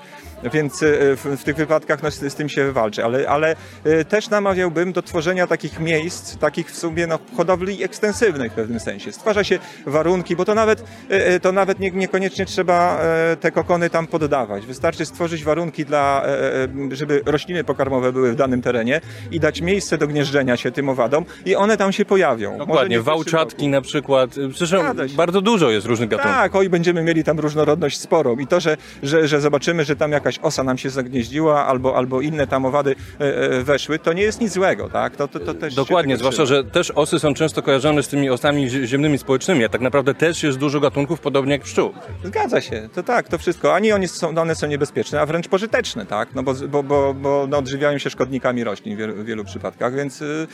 Więc 0.53 0.83
e, 0.83 0.87
w, 1.15 1.37
w 1.39 1.43
tych 1.43 1.55
wypadkach 1.55 2.03
no, 2.03 2.11
z, 2.11 2.33
z 2.33 2.35
tym 2.35 2.49
się 2.49 2.71
walczy, 2.71 3.05
ale, 3.05 3.29
ale 3.29 3.55
e, 3.83 4.05
też 4.05 4.29
namawiałbym 4.29 4.93
do 4.93 5.01
tworzenia 5.01 5.47
takich 5.47 5.79
miejsc, 5.79 6.37
takich 6.37 6.71
w 6.71 6.77
sumie 6.77 7.07
no, 7.07 7.19
hodowli 7.37 7.83
ekstensywnych 7.83 8.51
w 8.51 8.55
pewnym 8.55 8.79
sensie. 8.79 9.11
Stwarza 9.11 9.43
się 9.43 9.59
warunki, 9.85 10.35
bo 10.35 10.45
to 10.45 10.55
nawet, 10.55 10.83
e, 11.09 11.39
to 11.39 11.51
nawet 11.51 11.79
nie, 11.79 11.91
niekoniecznie 11.91 12.45
trzeba 12.45 12.99
e, 13.01 13.35
te 13.35 13.51
kokony 13.51 13.89
tam 13.89 14.07
poddawać. 14.07 14.65
Wystarczy 14.65 15.05
stworzyć 15.05 15.43
warunki 15.43 15.85
dla, 15.85 16.23
e, 16.25 16.63
e, 16.63 16.95
żeby 16.95 17.21
rośliny 17.25 17.63
pokarmowe 17.63 18.13
były 18.13 18.31
w 18.31 18.35
danym 18.35 18.61
terenie 18.61 19.01
i 19.31 19.39
dać 19.39 19.61
miejsce 19.61 19.97
do 19.97 20.07
gnieżdżenia 20.07 20.57
się 20.57 20.71
tym 20.71 20.89
owadom 20.89 21.25
i 21.45 21.55
one 21.55 21.77
tam 21.77 21.91
się 21.91 22.05
pojawią. 22.05 22.57
Dokładnie, 22.57 23.01
wałczatki 23.01 23.67
na 23.67 23.81
przykład. 23.81 24.35
Się. 24.35 25.15
bardzo 25.15 25.41
dużo 25.41 25.69
jest 25.69 25.87
różnych 25.87 26.09
gatunków. 26.09 26.35
Tak, 26.35 26.55
oj, 26.55 26.69
będziemy 26.69 27.03
mieli 27.03 27.23
tam 27.23 27.39
różnorodność 27.39 27.99
sporą. 27.99 28.38
I 28.39 28.47
to, 28.47 28.59
że, 28.59 28.77
że, 29.03 29.27
że 29.27 29.41
zobaczymy, 29.41 29.85
że 29.85 29.95
tam 29.95 30.11
jakaś 30.11 30.39
osa 30.41 30.63
nam 30.63 30.77
się 30.77 30.89
zagnieździła 30.89 31.65
albo, 31.65 31.97
albo 31.97 32.21
inne 32.21 32.47
tam 32.47 32.65
owady 32.65 32.95
e, 33.19 33.23
e, 33.23 33.63
weszły, 33.63 33.99
to 33.99 34.13
nie 34.13 34.21
jest 34.21 34.41
nic 34.41 34.53
złego, 34.53 34.89
tak? 34.89 35.15
To, 35.15 35.27
to, 35.27 35.39
to 35.39 35.53
też 35.53 35.75
Dokładnie, 35.75 36.17
zwłaszcza, 36.17 36.45
że 36.45 36.63
też 36.63 36.91
osy 36.91 37.19
są 37.19 37.33
często 37.33 37.61
kojarzone 37.61 38.03
z 38.03 38.07
tymi 38.07 38.29
osami 38.29 38.69
zie- 38.69 38.85
ziemnymi 38.85 39.17
społecznymi, 39.17 39.63
a 39.65 39.69
tak 39.69 39.81
naprawdę 39.81 40.13
też 40.13 40.43
jest 40.43 40.57
dużo 40.57 40.79
gatunków, 40.79 41.19
podobnie 41.19 41.51
jak 41.51 41.61
pszczół. 41.61 41.93
Zgadza 42.23 42.61
się, 42.61 42.89
to 42.95 43.03
tak, 43.03 43.27
to 43.27 43.37
wszystko. 43.37 43.75
Ani 43.75 43.91
one 43.91 44.07
są, 44.07 44.37
one 44.37 44.55
są 44.55 44.67
niebezpieczne, 44.67 45.21
a 45.21 45.25
wręcz 45.25 45.47
pożyteczne, 45.47 46.05
tak? 46.05 46.35
No 46.35 46.43
bo, 46.43 46.53
bo, 46.53 46.83
bo, 46.83 47.13
bo 47.13 47.47
no, 47.49 47.57
odżywiają 47.57 47.97
się 47.97 48.09
szkodnikami 48.09 48.63
roślin 48.63 48.95
w 48.95 48.99
wielu, 48.99 49.15
w 49.15 49.25
wielu 49.25 49.45
przypadkach, 49.45 49.95
więc 49.95 50.21
y, 50.21 50.47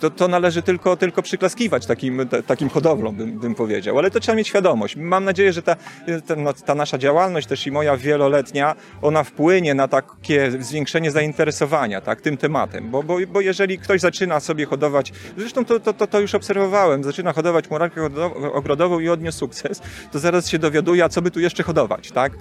to, 0.00 0.10
to 0.10 0.28
należy 0.28 0.62
tylko, 0.62 0.96
tylko 0.96 1.22
przyklaskiwać 1.22 1.86
takim, 1.86 2.28
ta, 2.28 2.42
takim 2.42 2.68
hodowlom, 2.68 3.16
bym, 3.16 3.38
bym 3.38 3.54
powiedział. 3.54 3.98
Ale 3.98 4.10
to 4.10 4.20
trzeba 4.20 4.36
mieć 4.36 4.48
świadomość. 4.48 4.96
Mam 4.96 5.24
nadzieję, 5.24 5.52
że 5.52 5.62
ta, 5.62 5.76
ta, 6.26 6.36
no, 6.36 6.52
ta 6.52 6.74
nasza 6.74 6.98
działalność, 6.98 7.46
też 7.46 7.66
i 7.66 7.70
moja 7.70 7.96
wieloletnia, 7.96 8.74
ona 9.02 9.24
wpłynie 9.24 9.74
na 9.74 9.88
takie 9.88 10.50
zwiększenie 10.62 11.10
zainteresowania 11.10 12.00
tak, 12.00 12.20
tym 12.20 12.36
tematem. 12.36 12.90
Bo, 12.90 13.02
bo, 13.02 13.16
bo 13.32 13.40
jeżeli 13.40 13.78
ktoś 13.78 14.00
zaczyna 14.00 14.40
sobie 14.40 14.66
hodować, 14.66 15.12
zresztą 15.36 15.64
to, 15.64 15.80
to, 15.80 15.92
to, 15.92 16.06
to 16.06 16.20
już 16.20 16.34
obserwowałem, 16.34 17.04
zaczyna 17.04 17.32
hodować 17.32 17.70
murarkę 17.70 18.00
ogrodo- 18.00 18.52
ogrodową 18.52 19.00
i 19.00 19.08
odniósł 19.08 19.38
sukces, 19.38 19.82
to 20.12 20.18
zaraz 20.18 20.48
się 20.48 20.58
dowiaduje, 20.58 21.04
a 21.04 21.08
co 21.08 21.22
by 21.22 21.30
tu 21.30 21.40
jeszcze 21.40 21.62
hodować, 21.62 22.10
tak? 22.10 22.32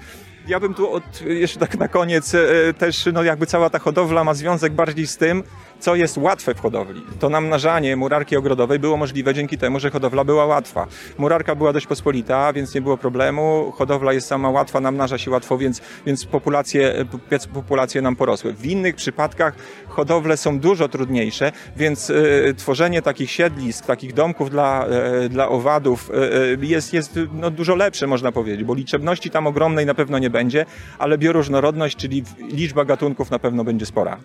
Ja 0.47 0.59
bym 0.59 0.73
tu 0.73 0.91
od, 0.91 1.21
jeszcze 1.21 1.59
tak 1.59 1.77
na 1.77 1.87
koniec 1.87 2.35
e, 2.35 2.73
też, 2.77 3.09
no 3.13 3.23
jakby 3.23 3.45
cała 3.45 3.69
ta 3.69 3.79
hodowla 3.79 4.23
ma 4.23 4.33
związek 4.33 4.73
bardziej 4.73 5.07
z 5.07 5.17
tym, 5.17 5.43
co 5.79 5.95
jest 5.95 6.17
łatwe 6.17 6.55
w 6.55 6.59
hodowli. 6.59 7.05
To 7.19 7.29
namnażanie 7.29 7.95
murarki 7.95 8.37
ogrodowej 8.37 8.79
było 8.79 8.97
możliwe 8.97 9.33
dzięki 9.33 9.57
temu, 9.57 9.79
że 9.79 9.91
hodowla 9.91 10.23
była 10.23 10.45
łatwa. 10.45 10.87
Murarka 11.17 11.55
była 11.55 11.73
dość 11.73 11.87
pospolita, 11.87 12.53
więc 12.53 12.75
nie 12.75 12.81
było 12.81 12.97
problemu. 12.97 13.73
Hodowla 13.75 14.13
jest 14.13 14.27
sama 14.27 14.49
łatwa, 14.49 14.79
namnaża 14.79 15.17
się 15.17 15.31
łatwo, 15.31 15.57
więc, 15.57 15.81
więc 16.05 16.25
populacje, 16.25 17.05
powiedz- 17.11 17.47
populacje 17.47 18.01
nam 18.01 18.15
porosły. 18.15 18.53
W 18.53 18.65
innych 18.65 18.95
przypadkach 18.95 19.55
hodowle 19.87 20.37
są 20.37 20.59
dużo 20.59 20.87
trudniejsze, 20.87 21.51
więc 21.77 22.09
e, 22.09 22.13
tworzenie 22.53 23.01
takich 23.01 23.31
siedlisk, 23.31 23.85
takich 23.85 24.13
domków 24.13 24.49
dla, 24.49 24.85
e, 24.85 25.29
dla 25.29 25.49
owadów 25.49 26.11
e, 26.61 26.65
jest, 26.65 26.93
jest 26.93 27.19
no, 27.33 27.51
dużo 27.51 27.75
lepsze, 27.75 28.07
można 28.07 28.31
powiedzieć, 28.31 28.63
bo 28.63 28.73
liczebności 28.73 29.29
tam 29.29 29.47
ogromnej 29.47 29.85
na 29.85 29.93
pewno 29.93 30.19
nie 30.19 30.29
będzie, 30.33 30.65
ale 30.99 31.17
bioróżnorodność, 31.17 31.97
czyli 31.97 32.23
liczba 32.51 32.85
gatunków 32.85 33.31
na 33.31 33.39
pewno 33.39 33.63
będzie 33.63 33.85
spora. 33.85 34.17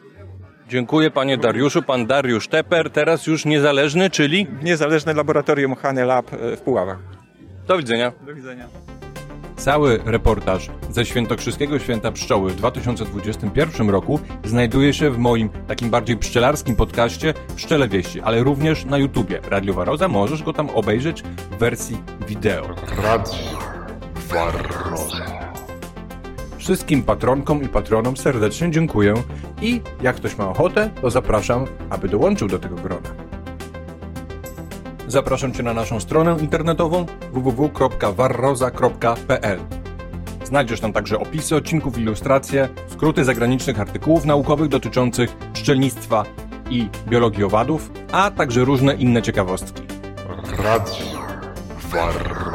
Dziękuję 0.68 1.10
panie 1.10 1.38
Dariuszu, 1.38 1.82
pan 1.82 2.06
Dariusz 2.06 2.48
Teper, 2.48 2.90
teraz 2.90 3.26
już 3.26 3.44
niezależny, 3.44 4.10
czyli 4.10 4.46
Niezależne 4.62 5.14
laboratorium 5.14 5.74
Hane 5.74 6.04
Lab 6.04 6.32
e, 6.32 6.56
w 6.56 6.60
Puławach. 6.60 6.98
do 7.66 7.78
widzenia. 7.78 8.12
Do 8.26 8.34
widzenia. 8.34 8.68
Cały 9.56 10.00
reportaż 10.04 10.70
ze 10.90 11.04
Świętokrzyskiego 11.06 11.78
Święta 11.78 12.12
Pszczoły 12.12 12.50
w 12.50 12.56
2021 12.56 13.90
roku 13.90 14.20
znajduje 14.44 14.94
się 14.94 15.10
w 15.10 15.18
moim 15.18 15.48
takim 15.66 15.90
bardziej 15.90 16.16
pszczelarskim 16.16 16.76
podcaście 16.76 17.34
Pszczele 17.56 17.88
Wieści, 17.88 18.20
ale 18.20 18.42
również 18.42 18.84
na 18.84 18.98
YouTubie. 18.98 19.40
Radio 19.50 19.74
Waroza, 19.74 20.08
możesz 20.08 20.42
go 20.42 20.52
tam 20.52 20.70
obejrzeć 20.70 21.22
w 21.22 21.58
wersji 21.58 21.98
wideo. 22.28 22.68
Radio 23.02 23.58
Barroza. 24.32 25.47
Wszystkim 26.68 27.02
patronkom 27.02 27.62
i 27.62 27.68
patronom 27.68 28.16
serdecznie 28.16 28.70
dziękuję 28.70 29.14
i 29.62 29.80
jak 30.02 30.16
ktoś 30.16 30.38
ma 30.38 30.48
ochotę, 30.48 30.90
to 31.00 31.10
zapraszam, 31.10 31.66
aby 31.90 32.08
dołączył 32.08 32.48
do 32.48 32.58
tego 32.58 32.76
grona. 32.76 33.08
Zapraszam 35.06 35.52
Cię 35.52 35.62
na 35.62 35.74
naszą 35.74 36.00
stronę 36.00 36.36
internetową 36.40 37.06
www.warroza.pl. 37.32 39.58
Znajdziesz 40.44 40.80
tam 40.80 40.92
także 40.92 41.18
opisy 41.18 41.56
odcinków, 41.56 41.98
ilustracje, 41.98 42.68
skróty 42.88 43.24
zagranicznych 43.24 43.80
artykułów 43.80 44.24
naukowych 44.24 44.68
dotyczących 44.68 45.36
pszczelnictwa 45.36 46.24
i 46.70 46.88
biologii 47.08 47.44
owadów, 47.44 47.90
a 48.12 48.30
także 48.30 48.64
różne 48.64 48.94
inne 48.94 49.22
ciekawostki. 49.22 49.82
Radio 50.58 51.18
Barroza. 51.92 52.47